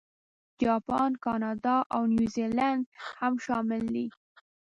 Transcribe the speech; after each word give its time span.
جاپان، 0.61 1.11
کاناډا، 1.25 1.75
او 1.95 2.01
نیوزیلانډ 2.13 2.83
هم 3.19 3.33
شامل 3.45 3.83
دي. 3.95 4.07